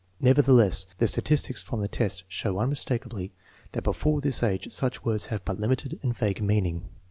[0.19, 3.33] Never theless, the statistics from the test show unmistakably
[3.73, 6.89] that before this age such words have but limited and vague meaning.